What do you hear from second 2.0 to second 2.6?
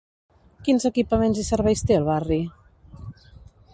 barri?